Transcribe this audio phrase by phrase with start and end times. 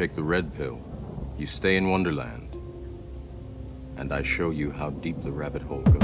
[0.00, 0.80] take the red pill,
[1.36, 2.56] you stay in Wonderland,
[3.98, 5.99] and I show you how deep the rabbit hole goes.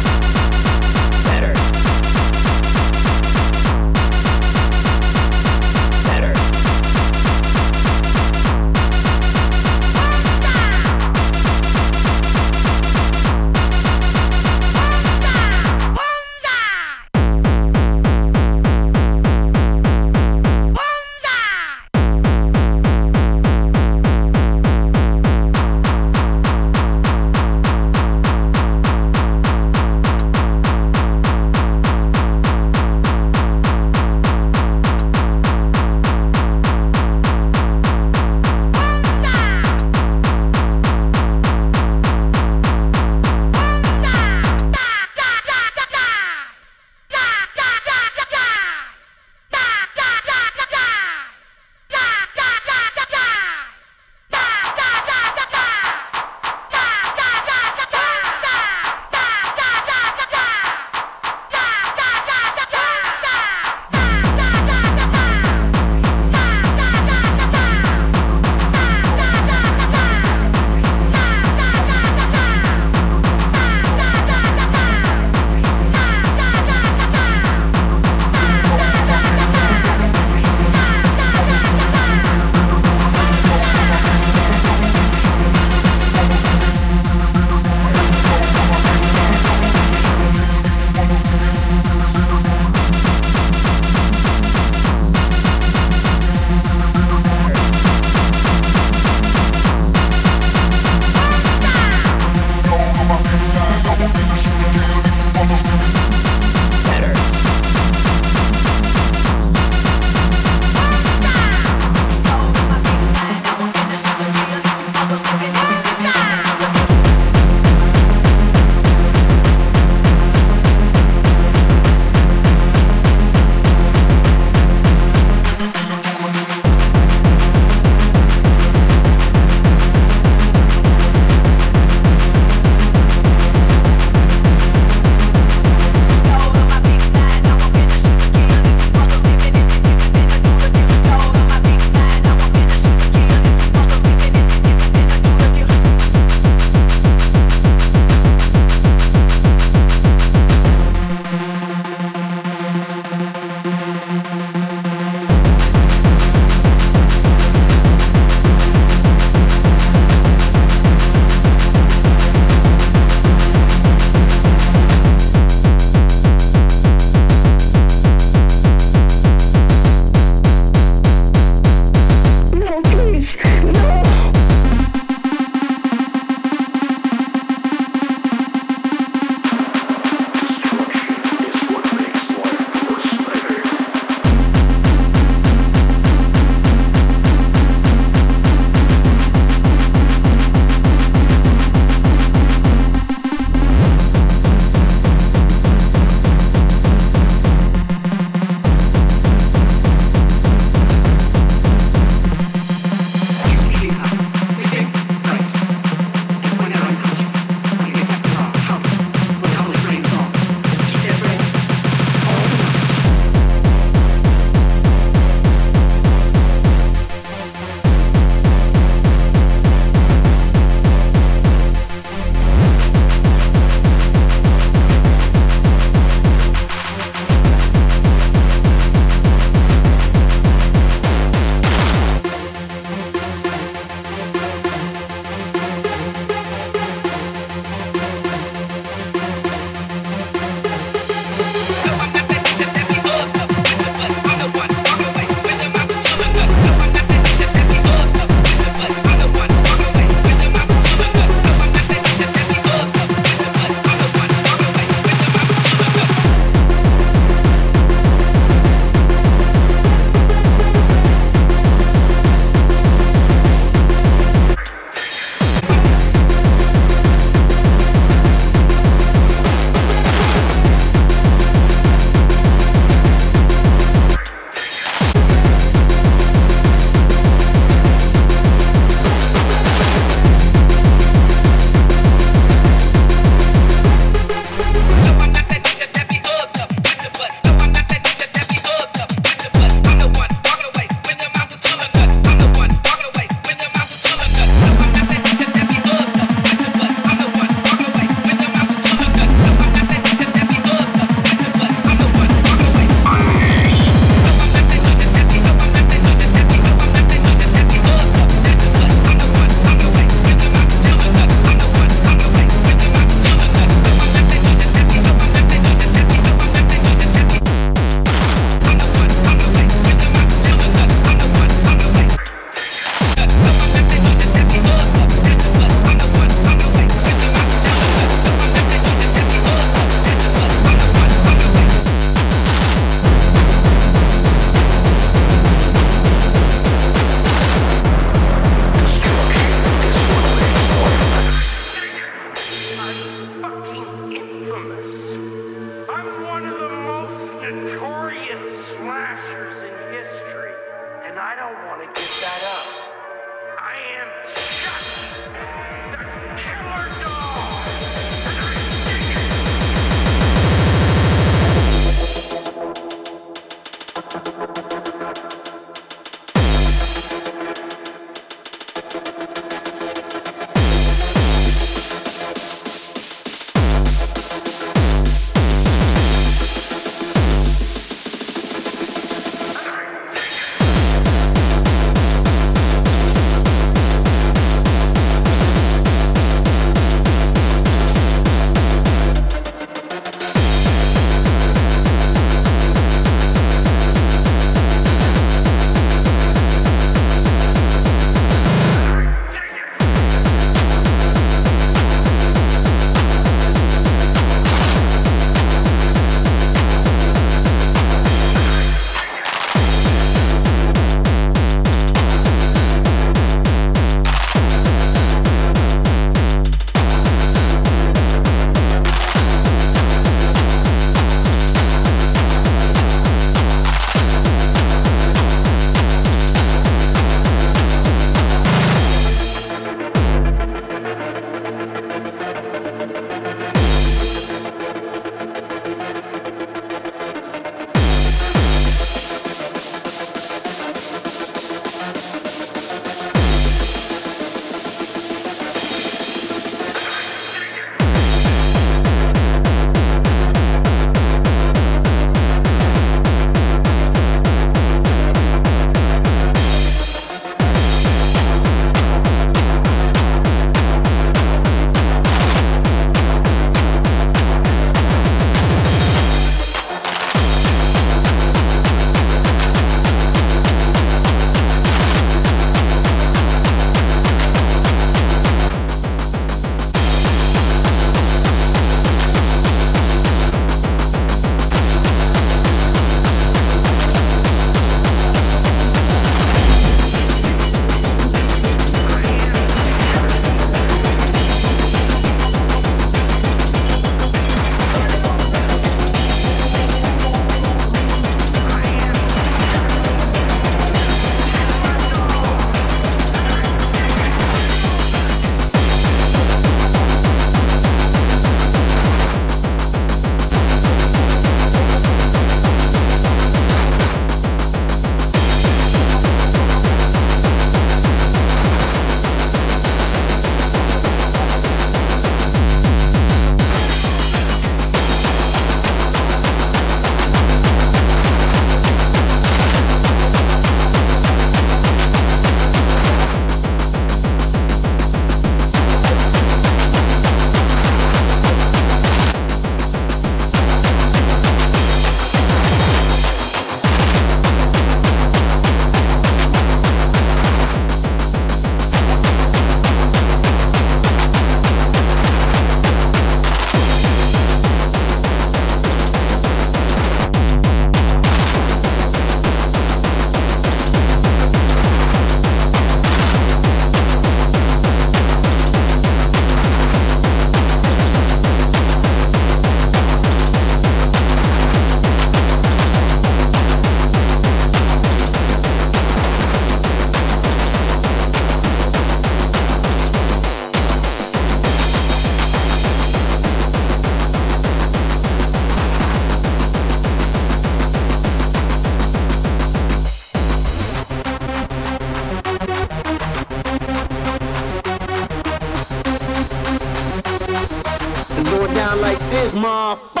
[599.33, 600.00] Down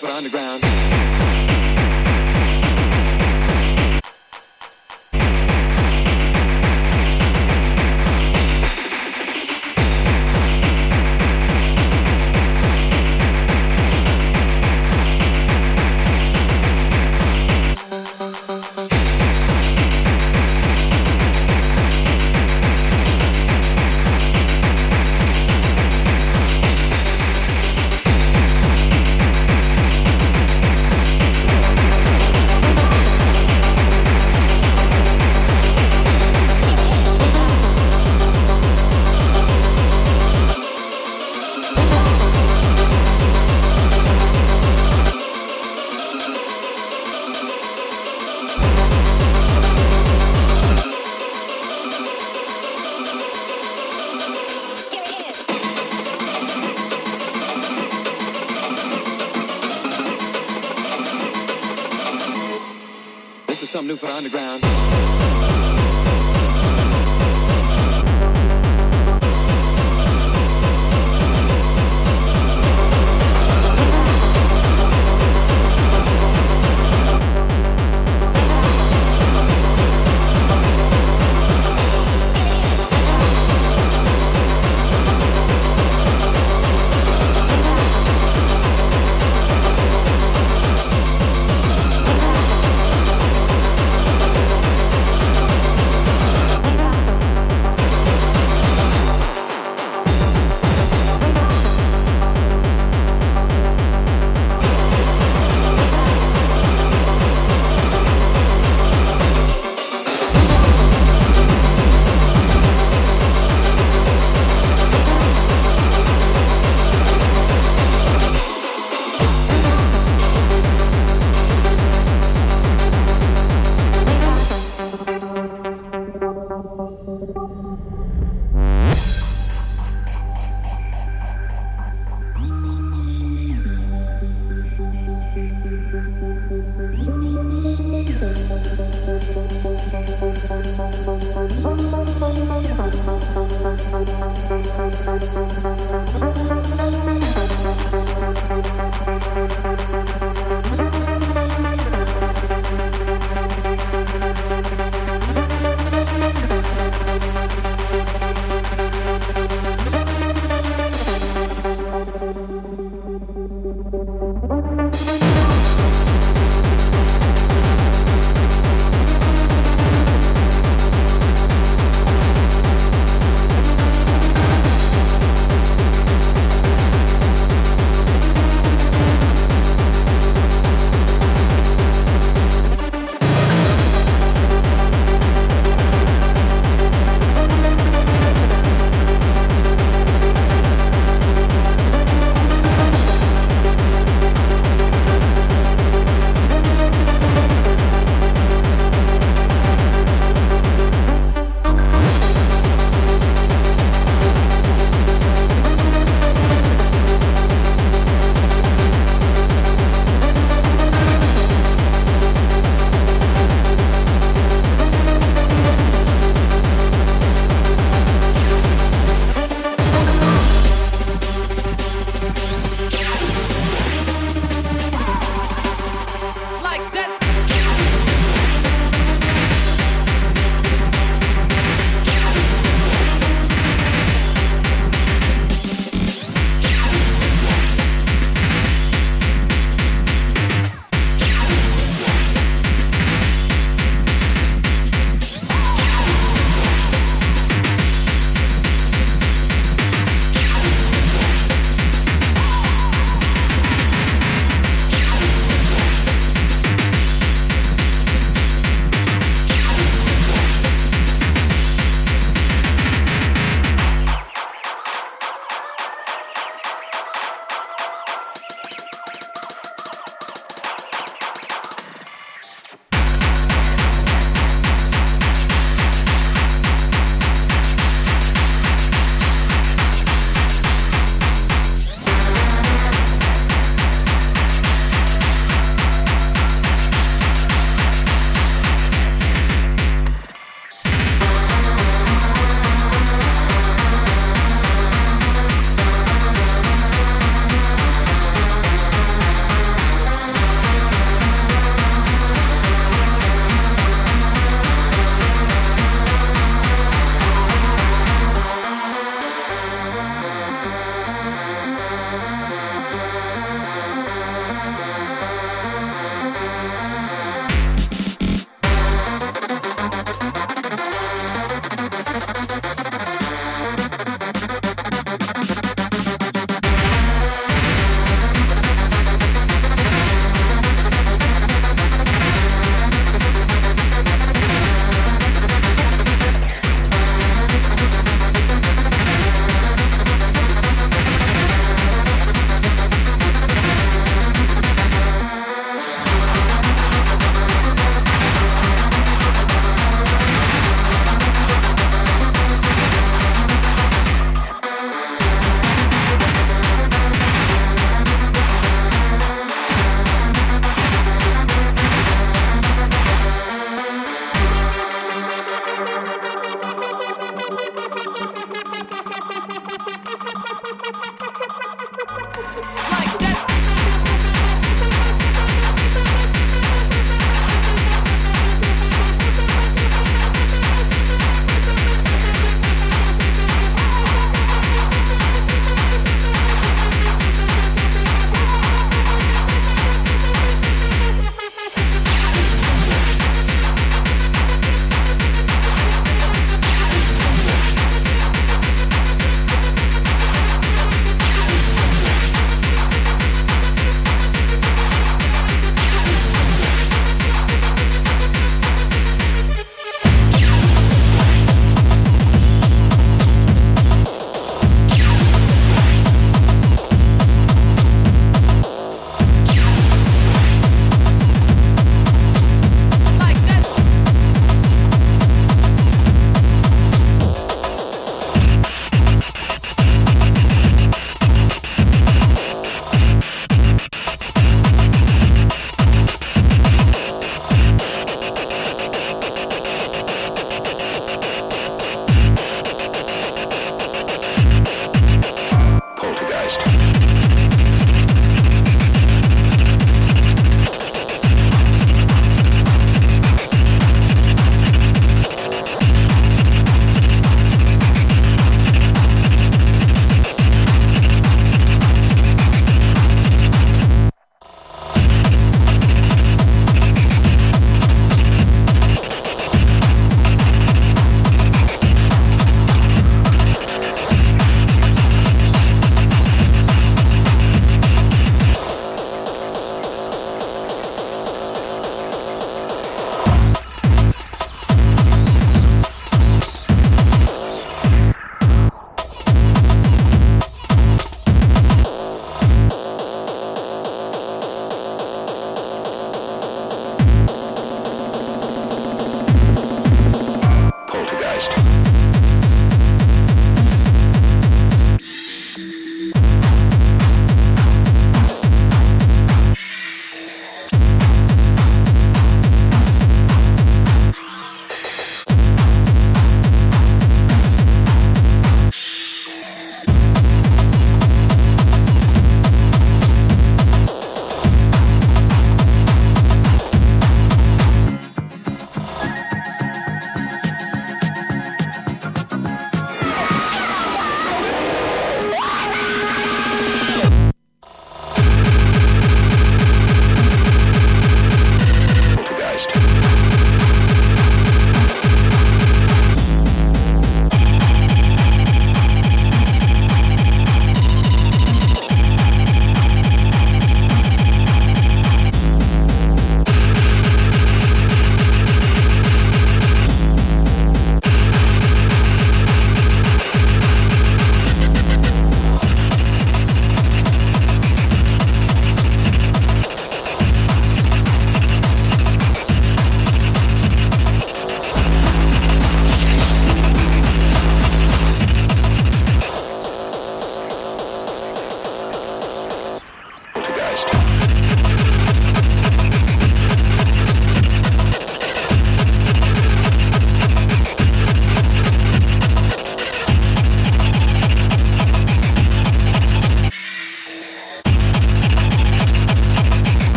[0.00, 0.73] The underground.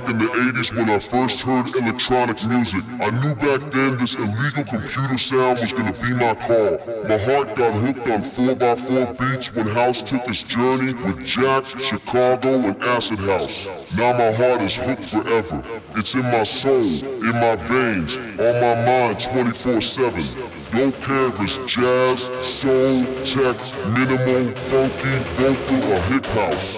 [0.00, 2.82] Back in the 80s when I first heard electronic music.
[2.98, 6.78] I knew back then this illegal computer sound was gonna be my call.
[7.08, 12.54] My heart got hooked on 4x4 beats when House took its journey with Jack, Chicago,
[12.68, 13.68] and Acid House.
[13.96, 15.62] Now my heart is hooked forever.
[15.94, 16.88] It's in my soul,
[17.28, 18.16] in my veins,
[18.46, 20.72] on my mind 24-7.
[20.72, 23.58] Don't care if it's jazz, soul, tech,
[23.96, 26.74] minimal, funky, vocal, or hip house.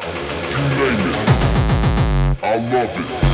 [0.51, 1.26] You name it.
[2.57, 3.26] I love it.